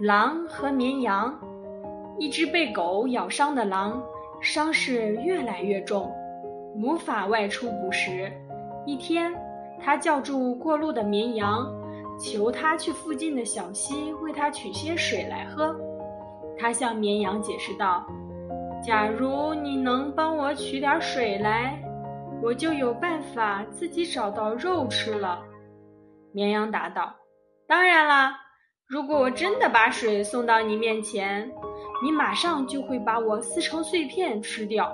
[0.00, 1.38] 狼和绵羊，
[2.18, 4.02] 一只被狗咬伤的狼，
[4.40, 6.10] 伤势越来越重，
[6.74, 8.32] 无法外出捕食。
[8.86, 9.30] 一天，
[9.78, 11.70] 他叫住过路的绵羊，
[12.18, 15.78] 求他去附近的小溪为他取些水来喝。
[16.58, 18.02] 他向绵羊解释道
[18.82, 21.78] ：“假如你能帮我取点水来，
[22.42, 25.42] 我就有办法自己找到肉吃了。”
[26.32, 27.14] 绵羊答道
[27.68, 28.34] ：“当然啦。”
[28.90, 31.48] 如果我真的把水送到你面前，
[32.02, 34.92] 你马上就会把我撕成碎片吃掉。